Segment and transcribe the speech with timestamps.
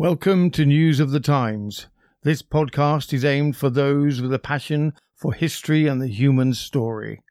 [0.00, 1.88] Welcome to News of the Times.
[2.22, 7.22] This podcast is aimed for those with a passion for history and the human story.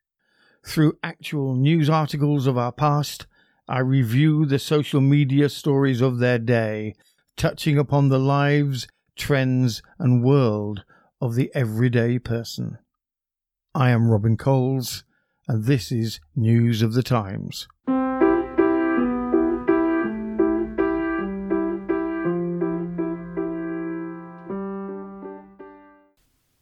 [0.64, 3.26] Through actual news articles of our past,
[3.68, 6.94] I review the social media stories of their day,
[7.36, 10.84] touching upon the lives, trends, and world
[11.20, 12.78] of the everyday person.
[13.74, 15.04] I am Robin Coles,
[15.48, 17.68] and this is News of the Times.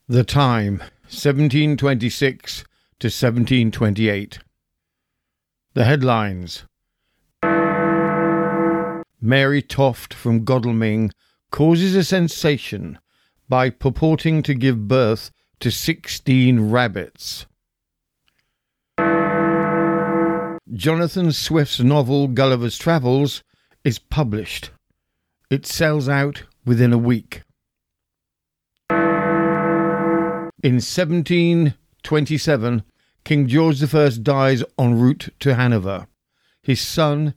[0.09, 0.77] The time,
[1.09, 2.63] 1726
[2.99, 4.39] to 1728.
[5.73, 6.63] The headlines
[9.19, 11.11] Mary Toft from Godalming
[11.51, 12.99] causes a sensation
[13.49, 17.45] by purporting to give birth to 16 rabbits.
[20.73, 23.43] Jonathan Swift's novel Gulliver's Travels
[23.83, 24.69] is published.
[25.49, 27.41] It sells out within a week.
[30.63, 32.83] In 1727,
[33.23, 36.07] King George I dies en route to Hanover.
[36.63, 37.35] His son,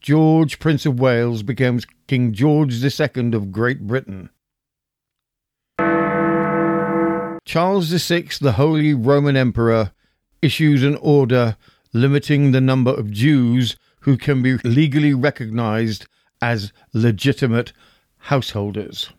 [0.00, 4.30] George, Prince of Wales, becomes King George II of Great Britain.
[7.44, 9.92] Charles VI, the Holy Roman Emperor,
[10.40, 11.58] issues an order
[11.92, 16.06] limiting the number of Jews who can be legally recognized
[16.40, 17.74] as legitimate
[18.16, 19.10] householders.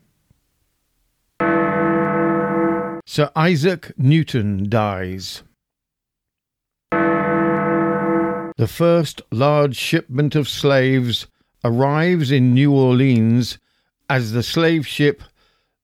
[3.16, 5.42] Sir Isaac Newton dies.
[6.92, 11.26] The first large shipment of slaves
[11.64, 13.58] arrives in New Orleans
[14.10, 15.24] as the slave ship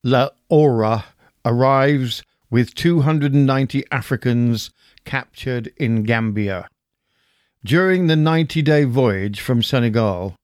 [0.03, 1.05] La Aura
[1.45, 4.69] arrives with 290 Africans
[5.05, 6.67] captured in Gambia.
[7.63, 10.35] During the 90 day voyage from Senegal,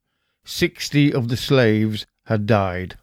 [0.45, 2.95] 60 of the slaves had died.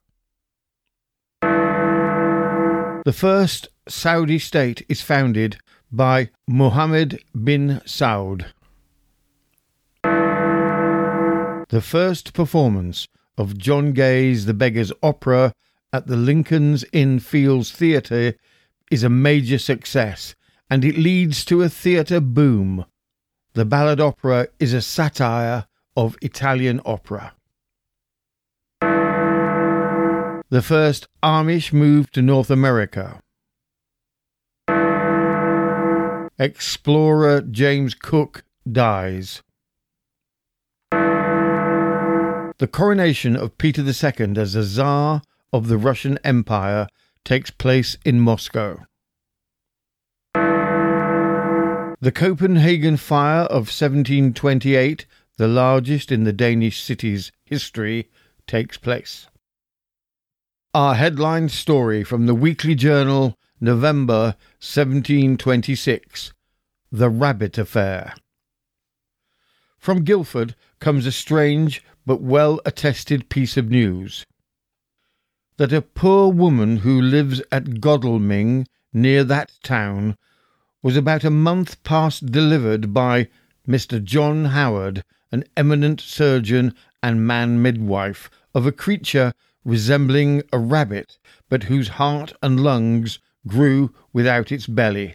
[3.05, 5.59] The first Saudi state is founded
[5.93, 8.47] by Mohammed bin Saud.
[11.69, 13.06] The first performance
[13.37, 15.53] of John Gay's The Beggar's Opera
[15.93, 18.34] at the Lincoln's Inn Fields Theatre
[18.91, 20.34] is a major success
[20.71, 22.87] and it leads to a theatre boom.
[23.53, 27.34] The ballad opera is a satire of Italian opera.
[30.49, 33.21] The first Amish moved to North America.
[36.39, 39.41] Explorer James Cook dies.
[40.91, 45.22] The coronation of Peter II as the Tsar
[45.53, 46.89] of the Russian Empire
[47.25, 48.84] takes place in Moscow.
[50.34, 55.06] The Copenhagen fire of 1728,
[55.39, 58.11] the largest in the Danish city's history,
[58.49, 59.28] takes place.
[60.75, 66.35] Our headline story from the Weekly Journal, November 1726
[66.93, 68.13] The Rabbit Affair.
[69.79, 74.27] From Guildford comes a strange but well attested piece of news
[75.57, 80.19] that a poor woman who lives at Godalming, near that town,
[80.83, 83.29] was about a month past delivered by
[83.67, 84.05] Mr.
[84.05, 85.03] John Howard,
[85.33, 89.33] an eminent surgeon and man midwife, of a creature
[89.65, 91.17] resembling a rabbit,
[91.49, 95.15] but whose heart and lungs grew without its belly.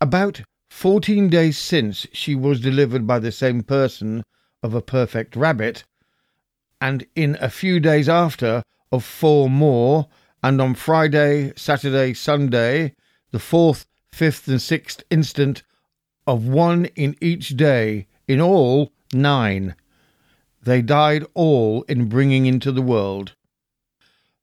[0.00, 4.24] About fourteen days since she was delivered by the same person
[4.62, 5.84] of a perfect rabbit,
[6.80, 10.08] and in a few days after of four more,
[10.42, 12.94] and on Friday, Saturday, Sunday,
[13.30, 15.62] the fourth, fifth, and sixth instant,
[16.26, 19.74] of one in each day, in all nine.
[20.62, 23.34] They died all in bringing into the world.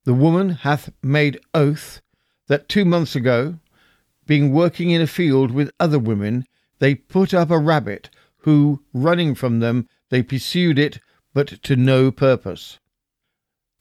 [0.06, 2.02] The woman hath made oath
[2.50, 3.58] that two months ago,
[4.28, 6.46] being working in a field with other women,
[6.80, 8.10] they put up a rabbit,
[8.40, 11.00] who, running from them, they pursued it,
[11.34, 12.80] but to no purpose.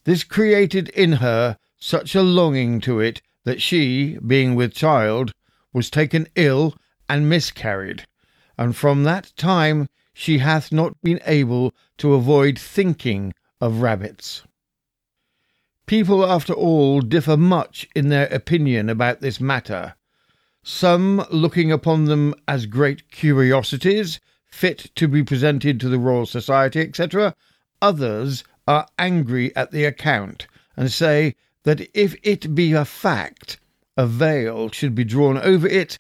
[0.05, 5.33] This created in her such a longing to it that she, being with child,
[5.73, 6.75] was taken ill
[7.09, 8.07] and miscarried,
[8.57, 14.43] and from that time she hath not been able to avoid thinking of rabbits.
[15.89, 19.95] People, after all, differ much in their opinion about this matter,
[20.63, 26.83] some looking upon them as great curiosities, fit to be presented to the Royal Society,
[26.83, 27.35] etc.
[27.81, 30.47] Others are angry at the account,
[30.77, 33.59] and say that if it be a fact,
[33.97, 35.99] a veil should be drawn over it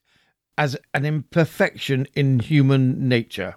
[0.58, 3.56] as an imperfection in human nature.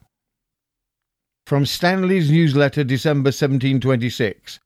[1.45, 4.61] From Stanley's newsletter, December 1726.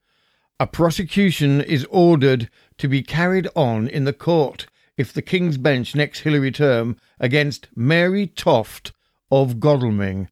[0.57, 5.95] A prosecution is ordered to be carried on in the court if the King's Bench
[5.95, 8.93] next Hilary term against Mary Toft
[9.29, 10.29] of Godalming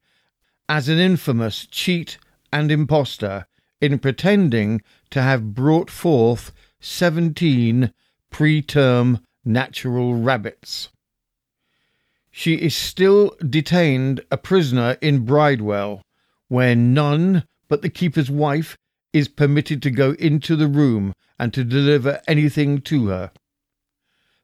[0.69, 2.17] as an infamous cheat
[2.53, 3.47] and impostor
[3.81, 7.91] in pretending to have brought forth seventeen
[8.31, 10.87] preterm natural rabbits.
[12.31, 16.01] She is still detained a prisoner in Bridewell,
[16.47, 18.77] where none but the keeper's wife
[19.13, 23.31] is permitted to go into the room and to deliver anything to her.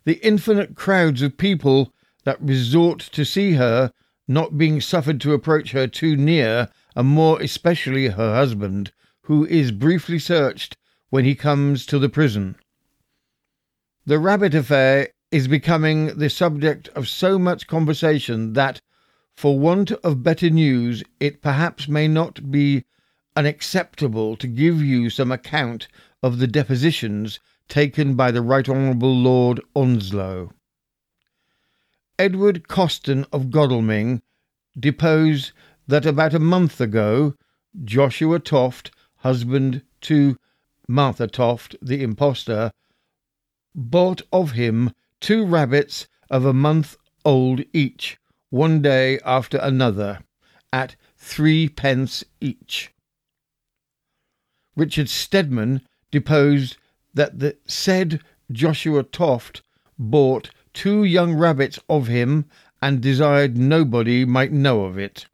[0.06, 1.94] The infinite crowds of people
[2.24, 3.92] that resort to see her
[4.28, 8.92] not being suffered to approach her too near, and more especially her husband,
[9.24, 10.78] who is briefly searched
[11.10, 12.56] when he comes to the prison.
[14.06, 18.82] The rabbit affair is becoming the subject of so much conversation that,
[19.36, 22.86] for want of better news, it perhaps may not be
[23.40, 25.88] unacceptable to give you some account
[26.22, 27.40] of the depositions
[27.70, 30.52] taken by the Right Honourable Lord Onslow.
[32.18, 34.22] Edward Coston of Godalming
[34.78, 35.54] deposed
[35.88, 37.34] that about a month ago
[37.86, 40.36] Joshua Toft, husband to
[40.90, 42.74] Martha Toft, the impostor,
[43.74, 44.92] bought of him
[45.22, 48.18] two rabbits of a month old each,
[48.50, 50.20] one day after another,
[50.74, 52.92] at three pence each.
[54.80, 56.78] Richard Stedman deposed
[57.14, 59.62] that the said Joshua Toft
[59.98, 62.46] bought two young rabbits of him
[62.82, 65.26] and desired nobody might know of it.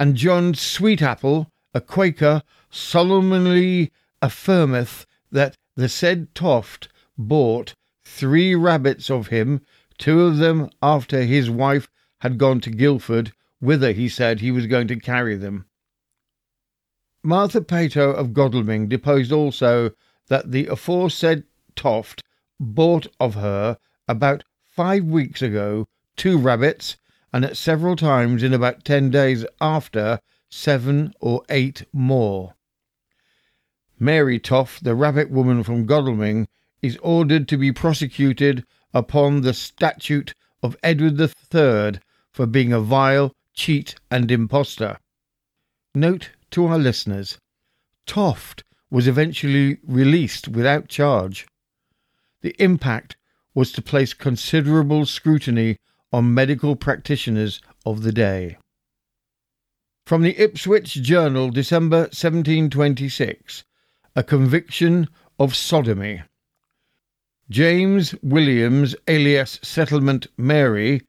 [0.00, 7.74] And John Sweetapple, a Quaker, solemnly affirmeth that the said Toft bought
[8.04, 9.60] three rabbits of him,
[9.98, 11.88] two of them after his wife
[12.22, 15.66] had gone to Guildford, whither he said he was going to carry them.
[17.26, 19.92] Martha Pato of Godalming deposed also
[20.28, 21.44] that the aforesaid
[21.74, 22.22] Toft
[22.60, 26.98] bought of her about five weeks ago two rabbits,
[27.32, 32.54] and at several times in about ten days after seven or eight more.
[33.98, 36.46] Mary Toft, the rabbit woman from Godalming,
[36.82, 42.00] is ordered to be prosecuted upon the statute of Edward III
[42.30, 44.98] for being a vile cheat and impostor.
[45.94, 47.36] Note to our listeners
[48.06, 51.48] Toft was eventually released without charge.
[52.42, 53.16] The impact
[53.56, 55.78] was to place considerable scrutiny
[56.12, 58.56] on medical practitioners of the day.
[60.06, 63.64] From the Ipswich Journal, December 1726,
[64.14, 65.08] a conviction
[65.40, 66.22] of sodomy.
[67.50, 71.02] James Williams, alias Settlement Mary,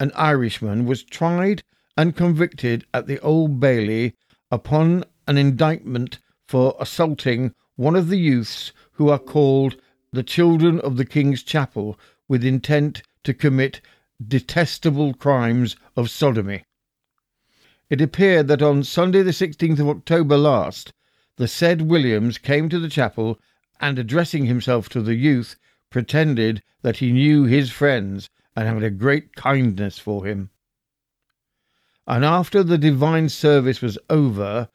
[0.00, 1.62] an Irishman, was tried
[1.98, 4.14] and convicted at the Old Bailey
[4.56, 6.18] upon an indictment
[6.48, 9.76] for assaulting one of the youths who are called
[10.12, 13.82] the children of the King's Chapel with intent to commit
[14.26, 16.64] detestable crimes of sodomy.
[17.90, 20.94] It appeared that on Sunday the 16th of October last,
[21.36, 23.38] the said Williams came to the chapel
[23.78, 25.56] and addressing himself to the youth,
[25.90, 30.48] pretended that he knew his friends and had a great kindness for him.
[32.06, 34.68] And after the divine service was over,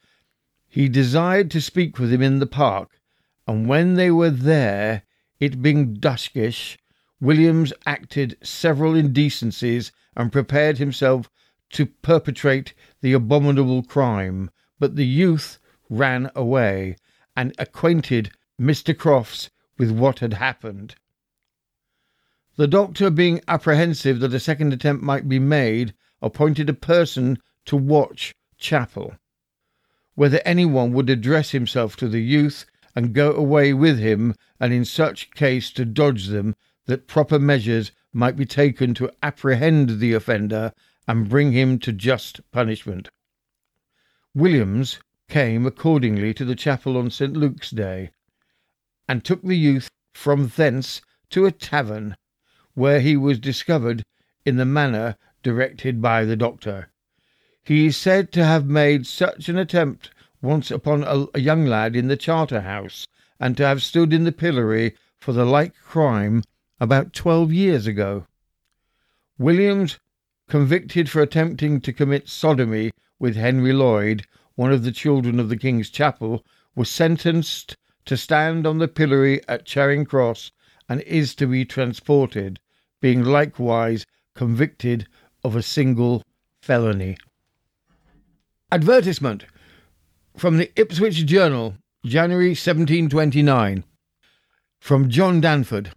[0.68, 3.00] he desired to speak with him in the park,
[3.48, 5.04] and when they were there,
[5.40, 6.78] it being duskish,
[7.20, 11.30] Williams acted several indecencies and prepared himself
[11.72, 15.60] to perpetrate the abominable crime, but the youth
[15.90, 16.96] ran away
[17.36, 18.96] and acquainted Mr.
[18.96, 20.96] Crofts with what had happened.
[22.58, 27.76] The doctor, being apprehensive that a second attempt might be made, appointed a person to
[27.76, 29.16] watch chapel.
[30.16, 34.86] Whether anyone would address himself to the youth and go away with him, and in
[34.86, 40.74] such case to dodge them, that proper measures might be taken to apprehend the offender
[41.08, 43.10] and bring him to just punishment.
[44.34, 45.00] Williams
[45.30, 47.34] came accordingly to the chapel on St.
[47.34, 48.12] Luke's Day,
[49.08, 52.16] and took the youth from thence to a tavern
[52.74, 54.04] where he was discovered
[54.46, 56.90] in the manner directed by the doctor.
[57.64, 60.10] He is said to have made such an attempt
[60.42, 63.08] once upon a, a young lad in the Charter House,
[63.40, 66.44] and to have stood in the pillory for the like crime
[66.80, 68.26] about twelve years ago.
[69.38, 70.00] Williams,
[70.50, 75.58] convicted for attempting to commit sodomy with Henry Lloyd, one of the children of the
[75.58, 76.44] King's Chapel,
[76.76, 80.52] was sentenced to stand on the pillory at Charing Cross
[80.90, 82.60] and is to be transported,
[83.00, 85.08] being likewise convicted
[85.44, 86.24] of a single
[86.62, 87.18] felony.
[88.72, 89.46] Advertisement
[90.38, 93.84] from the Ipswich Journal, January 1729.
[94.80, 95.92] From John Danford.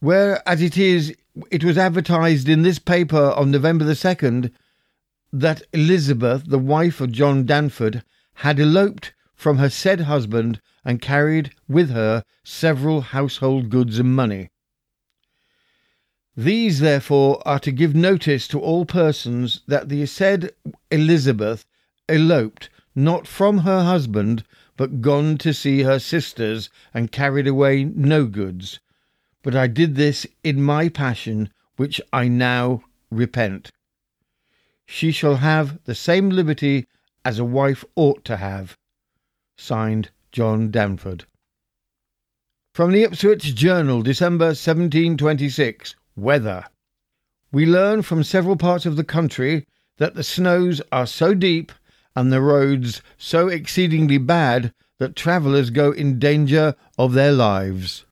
[0.00, 1.14] Where, as it is,
[1.50, 4.50] it was advertised in this paper on November the 2nd
[5.32, 8.02] that Elizabeth, the wife of John Danford,
[8.34, 14.50] had eloped from her said husband and carried with her several household goods and money.
[16.40, 20.52] These, therefore, are to give notice to all persons that the said
[20.90, 21.66] Elizabeth
[22.08, 24.42] eloped not from her husband,
[24.78, 28.80] but gone to see her sisters, and carried away no goods.
[29.42, 33.70] But I did this in my passion, which I now repent.
[34.86, 36.86] She shall have the same liberty
[37.22, 38.78] as a wife ought to have.
[39.58, 41.26] Signed, John Danford.
[42.72, 45.96] From the Ipswich Journal, December 1726.
[46.20, 46.66] Weather.
[47.50, 51.72] We learn from several parts of the country that the snows are so deep
[52.14, 58.04] and the roads so exceedingly bad that travellers go in danger of their lives.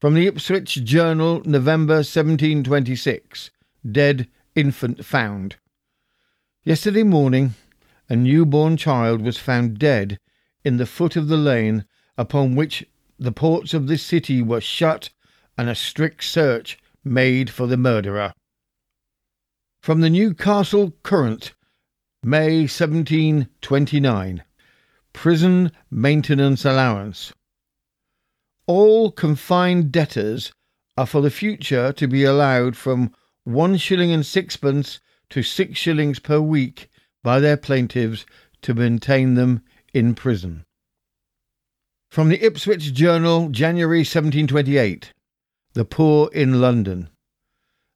[0.00, 3.50] From the Ipswich Journal, November 1726.
[3.90, 5.56] Dead infant found.
[6.64, 7.54] Yesterday morning,
[8.08, 10.18] a newborn child was found dead
[10.64, 11.84] in the foot of the lane
[12.16, 12.86] upon which
[13.18, 15.10] the ports of this city were shut
[15.60, 18.32] and a strict search made for the murderer.
[19.82, 21.52] From the Newcastle Courant,
[22.22, 24.42] May 1729.
[25.12, 27.34] Prison Maintenance Allowance.
[28.66, 30.50] All confined debtors
[30.96, 33.12] are for the future to be allowed from
[33.44, 34.98] one shilling and sixpence
[35.28, 36.88] to six shillings per week
[37.22, 38.24] by their plaintiffs
[38.62, 39.62] to maintain them
[39.92, 40.64] in prison.
[42.08, 45.12] From the Ipswich Journal, January 1728.
[45.72, 47.10] The Poor in London.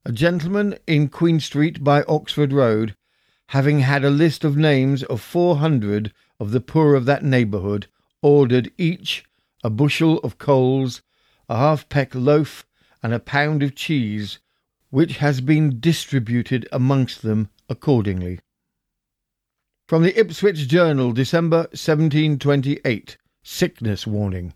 [0.05, 2.95] A gentleman in Queen Street by Oxford Road,
[3.47, 7.87] having had a list of names of four hundred of the poor of that neighbourhood,
[8.21, 9.25] ordered each
[9.61, 11.01] a bushel of coals,
[11.49, 12.65] a half peck loaf,
[13.03, 14.39] and a pound of cheese,
[14.89, 18.39] which has been distributed amongst them accordingly.
[19.89, 23.17] From the Ipswich Journal, December 1728.
[23.43, 24.53] Sickness warning.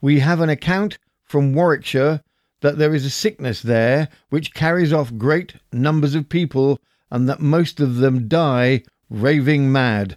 [0.00, 2.22] We have an account from Warwickshire
[2.60, 7.40] that there is a sickness there which carries off great numbers of people, and that
[7.40, 10.16] most of them die raving mad.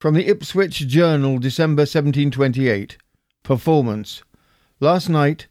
[0.00, 2.98] From the Ipswich Journal, December 1728.
[3.42, 4.22] Performance.
[4.80, 5.46] Last night,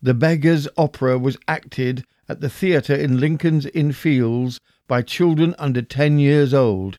[0.00, 5.82] the Beggars' Opera was acted at the theatre in Lincoln's Inn Fields by children under
[5.82, 6.98] ten years old,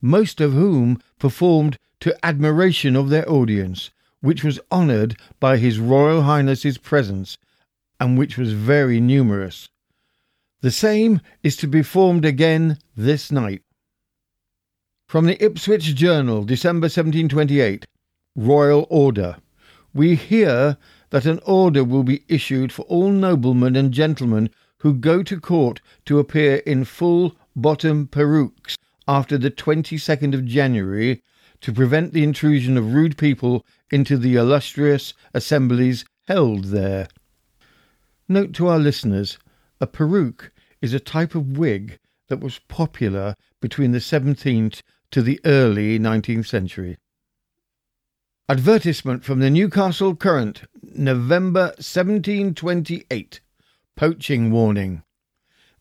[0.00, 3.90] most of whom performed to admiration of their audience,
[4.20, 7.38] which was honoured by His Royal Highness's presence,
[8.00, 9.68] and which was very numerous.
[10.60, 13.62] The same is to be formed again this night.
[15.06, 17.86] From the Ipswich Journal, December 1728.
[18.36, 19.36] Royal Order.
[19.92, 20.76] We hear
[21.10, 25.80] that an order will be issued for all noblemen and gentlemen who go to court
[26.04, 28.76] to appear in full bottom perukes
[29.08, 31.20] after the 22nd of January
[31.60, 37.08] to prevent the intrusion of rude people into the illustrious assemblies held there.
[38.28, 39.38] Note to our listeners
[39.80, 45.40] a peruke is a type of wig that was popular between the 17th to the
[45.44, 46.98] early 19th century.
[48.48, 53.40] Advertisement from the Newcastle Courant, November 1728.
[53.96, 55.02] Poaching warning.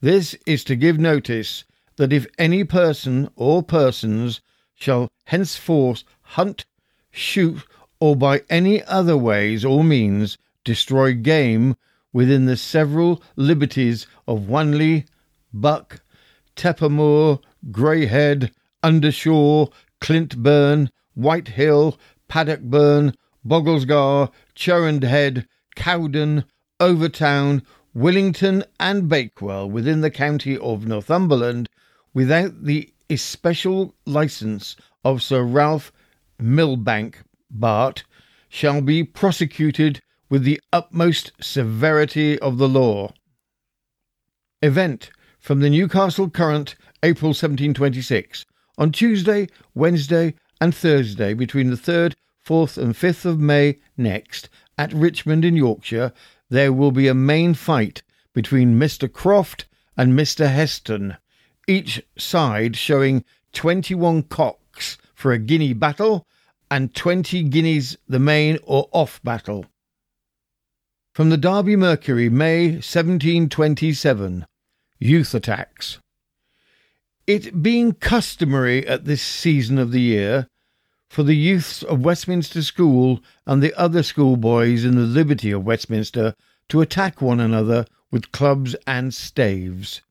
[0.02, 1.64] This is to give notice
[1.98, 4.42] that if any person or persons
[4.76, 6.66] shall henceforth hunt,
[7.12, 7.64] shoot,
[8.00, 11.76] or by any other ways or means destroy game
[12.14, 15.06] within the several liberties of Wanley,
[15.54, 16.02] Buck,
[16.56, 17.40] Teppermoor,
[17.72, 18.52] Greyhead,
[18.84, 19.70] Undershaw,
[20.02, 23.14] Clintburn, Whitehill, Paddockburn,
[23.46, 25.02] Bogglesgar, Charing
[25.76, 26.44] Cowden,
[26.82, 27.64] Overtown,
[27.96, 31.70] Willington, and Bakewell within the county of Northumberland
[32.14, 35.92] without the especial license of Sir Ralph
[36.42, 37.16] Millbank,
[37.50, 38.04] Bart,
[38.50, 43.14] shall be prosecuted with the utmost severity of the law.
[44.62, 48.46] Event from the Newcastle Courant, April 1726.
[48.78, 54.94] On Tuesday, Wednesday, and Thursday, between the 3rd, 4th, and 5th of May next, at
[54.94, 56.12] Richmond in Yorkshire,
[56.50, 59.12] there will be a main fight between Mr.
[59.12, 60.52] Croft and Mr.
[60.52, 61.18] Heston,
[61.68, 63.24] each side showing
[63.54, 66.28] 21 cocks for a guinea battle
[66.70, 69.66] and 20 guineas the main or off battle.
[71.14, 74.46] From the Derby Mercury, May 1727.
[75.00, 76.00] Youth attacks.
[77.26, 80.48] It being customary at this season of the year
[81.10, 86.36] for the youths of Westminster School and the other schoolboys in the Liberty of Westminster
[86.70, 90.02] to attack one another with clubs and staves.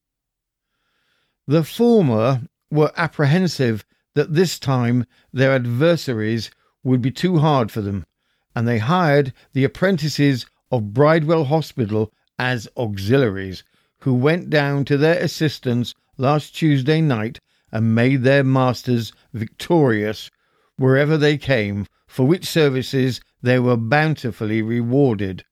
[1.46, 3.84] The former were apprehensive
[4.16, 6.50] that this time their adversaries
[6.82, 8.06] would be too hard for them,
[8.54, 13.62] and they hired the apprentices of Bridewell Hospital as auxiliaries,
[14.00, 20.30] who went down to their assistance last Tuesday night and made their masters victorious
[20.78, 25.44] wherever they came, for which services they were bountifully rewarded.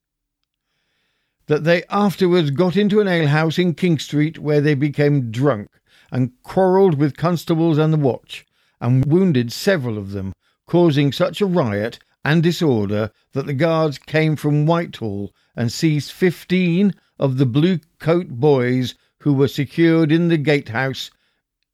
[1.49, 5.69] That they afterwards got into an alehouse in King Street where they became drunk
[6.11, 8.47] and quarrelled with constables and the watch,
[8.85, 10.35] and wounded several of them,
[10.67, 16.93] causing such a riot and disorder that the guards came from Whitehall and seized fifteen
[17.19, 21.11] of the blue coat boys who were secured in the gatehouse,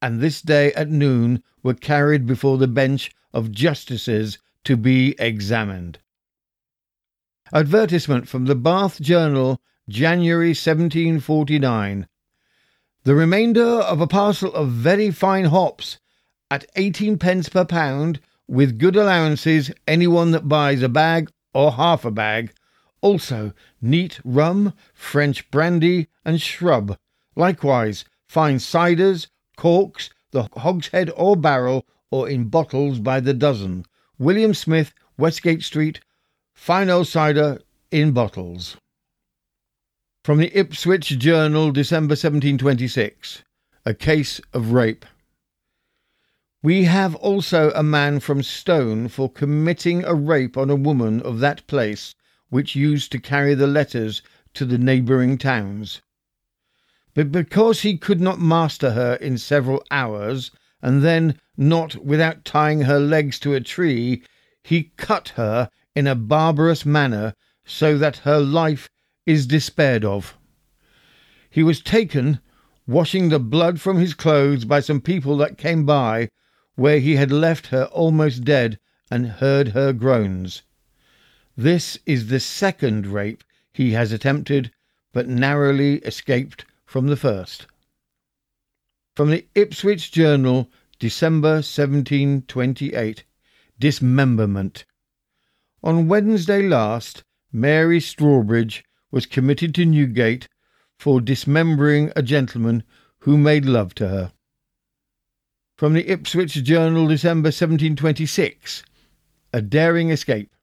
[0.00, 5.99] and this day at noon were carried before the bench of justices to be examined.
[7.52, 12.07] Advertisement from the Bath Journal, January 1749.
[13.02, 15.99] The remainder of a parcel of very fine hops
[16.50, 21.73] at eighteen pence per pound, with good allowances, any one that buys a bag or
[21.73, 22.52] half a bag.
[23.00, 26.99] Also, neat rum, French brandy, and shrub.
[27.37, 33.85] Likewise, fine ciders, corks, the hogshead or barrel, or in bottles by the dozen.
[34.19, 36.00] William Smith, Westgate Street,
[36.52, 37.59] fine old cider
[37.90, 38.76] in bottles.
[40.25, 43.42] From the Ipswich Journal, December 1726.
[43.87, 45.07] A case of rape.
[46.62, 51.38] We have also a man from Stone for committing a rape on a woman of
[51.38, 52.14] that place,
[52.50, 54.21] which used to carry the letters
[54.52, 56.02] to the neighbouring towns.
[57.14, 60.50] But because he could not master her in several hours,
[60.82, 64.23] and then not without tying her legs to a tree,
[64.63, 67.32] he cut her in a barbarous manner,
[67.65, 68.91] so that her life
[69.25, 70.37] is despaired of.
[71.49, 72.39] He was taken,
[72.87, 76.28] washing the blood from his clothes, by some people that came by,
[76.80, 78.78] where he had left her almost dead,
[79.10, 80.62] and heard her groans.
[81.54, 84.73] This is the second rape he has attempted,
[85.12, 87.66] but narrowly escaped from the first.
[89.14, 93.25] From the Ipswich Journal, December 1728.
[93.78, 94.86] Dismemberment.
[95.82, 100.49] On Wednesday last, Mary Strawbridge was committed to Newgate
[100.99, 102.84] for dismembering a gentleman
[103.19, 104.32] who made love to her.
[105.80, 108.82] From the Ipswich Journal, December 1726.
[109.54, 110.54] A daring escape.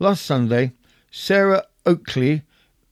[0.00, 0.72] Last Sunday,
[1.12, 2.42] Sarah Oakley,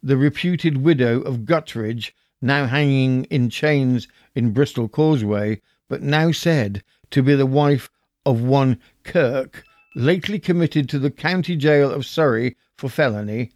[0.01, 6.85] the reputed widow of Guttridge, now hanging in chains in Bristol Causeway, but now said
[7.11, 7.91] to be the wife
[8.25, 9.65] of one Kirk,
[9.97, 13.51] lately committed to the county jail of Surrey for felony,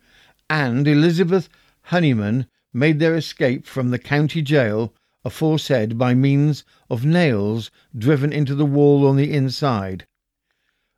[0.49, 1.49] and Elizabeth
[1.83, 4.93] Honeyman made their escape from the county jail
[5.25, 10.07] aforesaid by means of nails driven into the wall on the inside.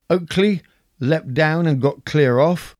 [0.09, 0.63] Oakley
[1.01, 2.77] leapt down and got clear off,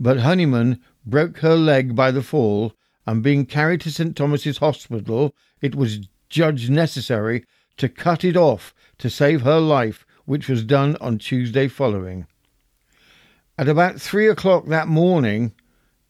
[0.00, 2.74] but Honeyman broke her leg by the fall
[3.06, 4.16] and being carried to St.
[4.16, 7.44] Thomas's Hospital, it was judged necessary
[7.76, 12.26] to cut it off to save her life, which was done on Tuesday following.
[13.58, 15.52] At about three o'clock that morning,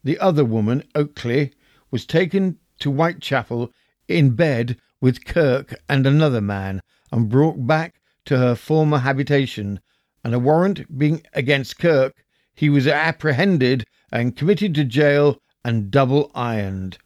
[0.04, 1.52] the other woman, Oakley,
[1.90, 3.72] was taken to Whitechapel
[4.12, 9.80] in bed with Kirk and another man, and brought back to her former habitation,
[10.22, 16.30] and a warrant being against Kirk, he was apprehended and committed to jail and double
[16.34, 16.98] ironed.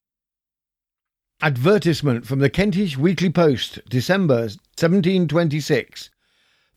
[1.42, 4.40] Advertisement from the Kentish Weekly Post, December
[4.79, 6.11] 1726.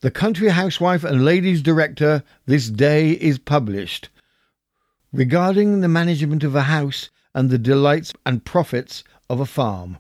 [0.02, 4.10] The Country Housewife and Ladies Director this day is published.
[5.12, 9.98] Regarding the management of a house and the delights and profits of a farm.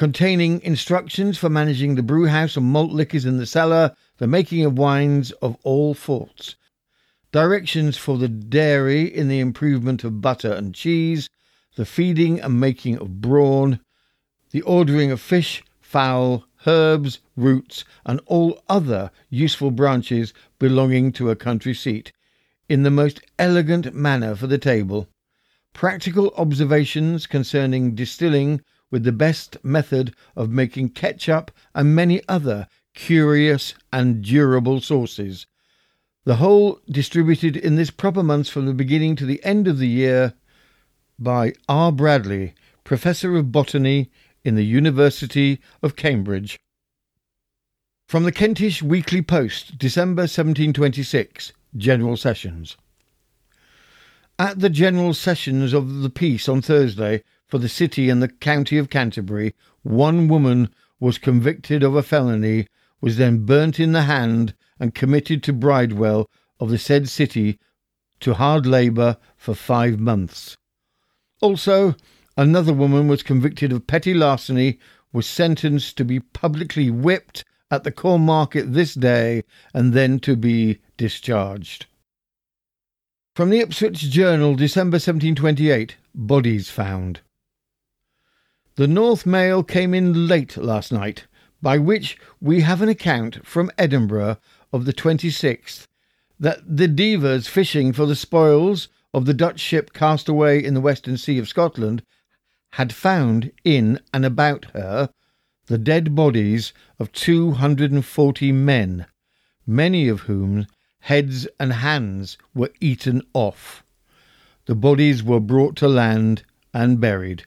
[0.00, 4.78] Containing instructions for managing the brewhouse and malt liquors in the cellar, the making of
[4.78, 6.56] wines of all sorts,
[7.32, 11.28] directions for the dairy in the improvement of butter and cheese,
[11.76, 13.78] the feeding and making of brawn,
[14.52, 21.36] the ordering of fish, fowl, herbs, roots, and all other useful branches belonging to a
[21.36, 22.10] country seat,
[22.70, 25.10] in the most elegant manner for the table.
[25.74, 33.74] Practical observations concerning distilling with the best method of making ketchup and many other curious
[33.92, 35.46] and durable sauces,
[36.24, 39.88] the whole distributed in this proper month from the beginning to the end of the
[39.88, 40.34] year
[41.18, 41.92] by R.
[41.92, 44.10] Bradley, Professor of Botany
[44.44, 46.58] in the University of Cambridge.
[48.08, 52.76] From the Kentish Weekly Post, December 1726, General Sessions.
[54.38, 58.78] At the General Sessions of the Peace on Thursday for the city and the county
[58.78, 62.68] of Canterbury, one woman was convicted of a felony,
[63.00, 67.58] was then burnt in the hand, and committed to Bridewell of the said city
[68.20, 70.56] to hard labour for five months.
[71.40, 71.96] Also,
[72.36, 74.78] another woman was convicted of petty larceny,
[75.12, 79.42] was sentenced to be publicly whipped at the corn market this day
[79.74, 81.86] and then to be discharged.
[83.34, 87.20] From the Ipswich Journal, December 1728, Bodies Found.
[88.80, 91.26] The North Mail came in late last night,
[91.60, 94.38] by which we have an account from Edinburgh
[94.72, 95.86] of the 26th
[96.38, 100.80] that the Devers fishing for the spoils of the Dutch ship cast away in the
[100.80, 102.02] Western Sea of Scotland
[102.70, 105.10] had found in and about her
[105.66, 109.04] the dead bodies of 240 men,
[109.66, 110.66] many of whom
[111.00, 113.84] heads and hands were eaten off.
[114.64, 117.44] The bodies were brought to land and buried.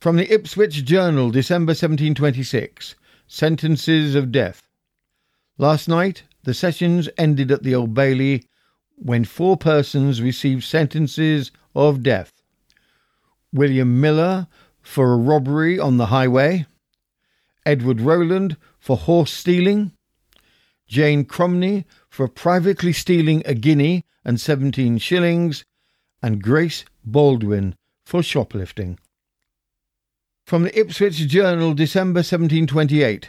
[0.00, 2.94] From the Ipswich Journal, December 1726,
[3.26, 4.62] Sentences of Death.
[5.58, 8.44] Last night, the sessions ended at the Old Bailey
[8.96, 12.32] when four persons received sentences of death.
[13.52, 14.46] William Miller
[14.80, 16.64] for a robbery on the highway,
[17.66, 19.92] Edward Rowland for horse stealing,
[20.88, 25.66] Jane Crumney for privately stealing a guinea and seventeen shillings,
[26.22, 27.74] and Grace Baldwin
[28.06, 28.98] for shoplifting.
[30.50, 33.28] From the Ipswich Journal, December 1728.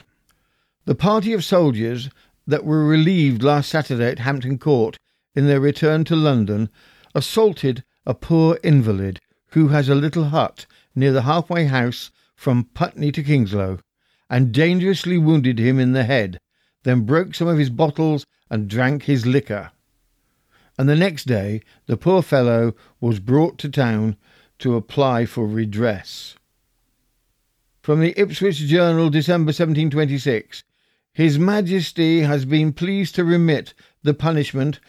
[0.85, 2.09] The party of soldiers
[2.47, 4.97] that were relieved last Saturday at Hampton Court
[5.35, 6.71] in their return to London
[7.13, 13.11] assaulted a poor invalid who has a little hut near the halfway house from Putney
[13.11, 13.77] to Kingslow
[14.27, 16.39] and dangerously wounded him in the head,
[16.81, 19.69] then broke some of his bottles and drank his liquor.
[20.75, 24.17] And the next day the poor fellow was brought to town
[24.57, 26.35] to apply for redress.
[27.91, 30.63] From the Ipswich Journal, December 1726.
[31.11, 34.79] His Majesty has been pleased to remit the punishment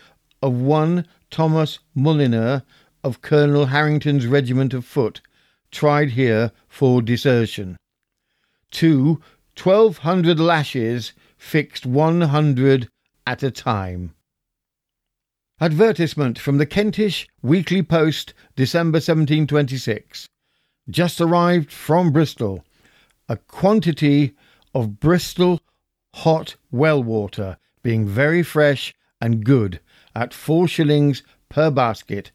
[0.41, 2.63] of one Thomas Mulliner
[3.03, 5.21] of Colonel Harrington's regiment of foot,
[5.73, 7.77] tried here for desertion.
[8.71, 9.21] Two,
[9.57, 12.89] twelve hundred lashes, fixed one hundred
[13.27, 14.15] at a time.
[15.61, 20.29] Advertisement from the Kentish Weekly Post, December 1726.
[20.89, 22.65] Just arrived from Bristol.
[23.33, 24.35] A quantity
[24.75, 25.63] of Bristol
[26.17, 28.93] hot well water, being very fresh
[29.23, 29.81] and good,
[30.15, 32.31] at four shillings per basket.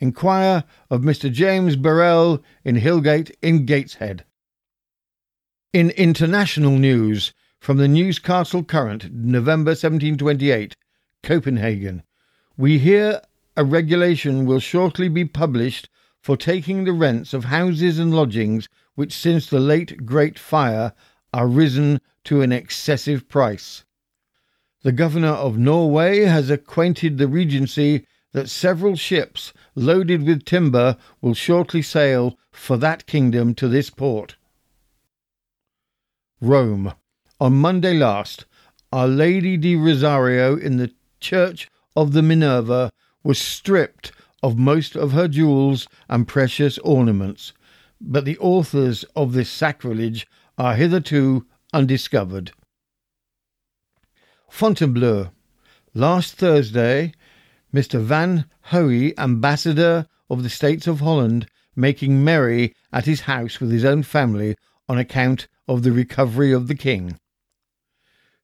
[0.00, 1.30] Inquire of Mr.
[1.30, 4.24] James Burrell in Hillgate in Gateshead.
[5.72, 10.74] In international news, from the Newcastle Courant, November 1728,
[11.22, 12.02] Copenhagen,
[12.56, 13.20] we hear
[13.56, 15.88] a regulation will shortly be published
[16.20, 20.92] for taking the rents of houses and lodgings which since the late great fire
[21.32, 23.84] are risen to an excessive price.
[24.82, 31.34] The governor of Norway has acquainted the Regency that several ships loaded with timber will
[31.34, 34.36] shortly sail for that kingdom to this port.
[36.40, 36.94] Rome.
[37.40, 38.46] On Monday last,
[38.92, 42.90] Our Lady di Rosario in the Church of the Minerva
[43.22, 47.52] was stripped of most of her jewels and precious ornaments,
[48.04, 50.26] but the authors of this sacrilege
[50.58, 52.52] are hitherto undiscovered.
[54.50, 55.30] Fontainebleau.
[55.94, 57.14] Last Thursday,
[57.72, 58.00] Mr.
[58.00, 63.84] Van Hoey, ambassador of the States of Holland, making merry at his house with his
[63.84, 64.56] own family
[64.88, 67.18] on account of the recovery of the king.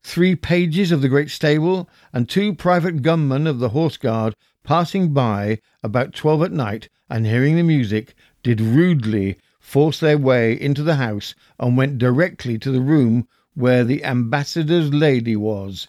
[0.03, 5.12] Three pages of the great stable and two private gunmen of the horse guard passing
[5.12, 9.37] by about twelve at night and hearing the music did rudely
[9.68, 14.94] force their way into the house and went directly to the room where the ambassador's
[14.94, 15.88] lady was,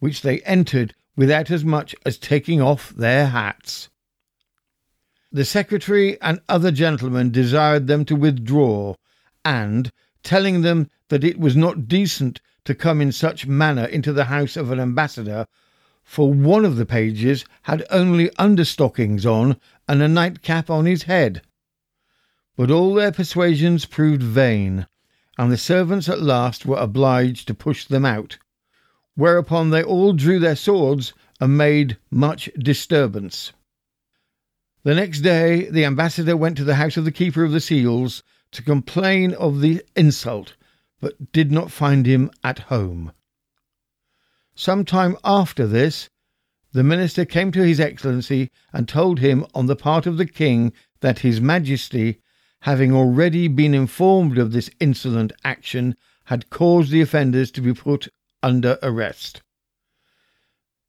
[0.00, 3.88] which they entered without as much as taking off their hats.
[5.30, 8.96] The secretary and other gentlemen desired them to withdraw,
[9.44, 9.92] and,
[10.24, 14.56] telling them that it was not decent to come in such manner into the house
[14.56, 15.46] of an ambassador,
[16.02, 21.42] for one of the pages had only understockings on and a nightcap on his head.
[22.56, 24.86] But all their persuasions proved vain,
[25.38, 28.38] and the servants at last were obliged to push them out,
[29.14, 33.52] whereupon they all drew their swords and made much disturbance.
[34.82, 38.22] The next day the ambassador went to the house of the keeper of the seals
[38.52, 40.56] to complain of the insult,
[41.00, 43.12] but did not find him at home.
[44.54, 46.10] Some time after this,
[46.72, 50.72] the minister came to His Excellency and told him on the part of the king
[51.00, 52.20] that His Majesty,
[52.60, 58.08] having already been informed of this insolent action, had caused the offenders to be put
[58.42, 59.42] under arrest.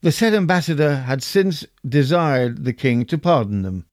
[0.01, 3.85] The said ambassador had since desired the king to pardon them,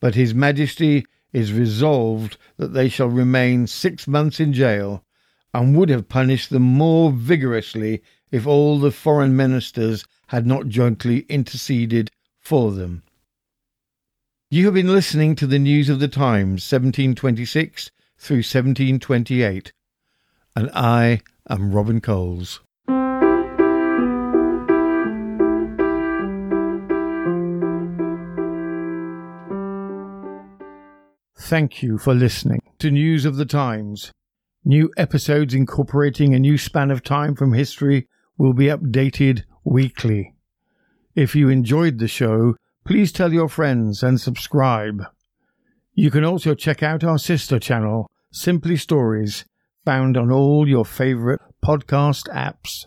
[0.00, 5.04] but His Majesty is resolved that they shall remain six months in jail,
[5.52, 11.20] and would have punished them more vigorously if all the foreign ministers had not jointly
[11.28, 13.02] interceded for them.
[14.50, 19.74] You have been listening to the news of the times 1726 through 1728,
[20.56, 22.60] and I am Robin Coles.
[31.36, 34.12] Thank you for listening to News of the Times.
[34.64, 38.08] New episodes incorporating a new span of time from history
[38.38, 40.32] will be updated weekly.
[41.14, 42.56] If you enjoyed the show,
[42.88, 45.04] please tell your friends and subscribe.
[45.92, 49.44] You can also check out our sister channel, Simply Stories,
[49.84, 52.86] found on all your favorite podcast apps.